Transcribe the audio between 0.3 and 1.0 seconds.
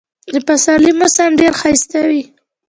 د پسرلي